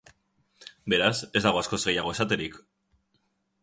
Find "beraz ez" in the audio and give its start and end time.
0.93-1.43